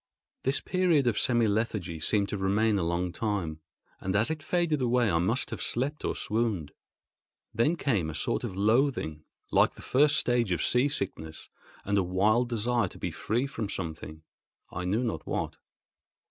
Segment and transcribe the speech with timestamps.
[0.41, 3.59] This period of semi lethargy seemed to remain a long time,
[3.99, 6.71] and as it faded away I must have slept or swooned.
[7.53, 11.49] Then came a sort of loathing, like the first stage of sea sickness,
[11.85, 15.57] and a wild desire to be free from something—I knew not what.